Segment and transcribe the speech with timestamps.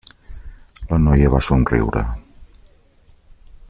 [0.93, 2.05] La noia va somriure.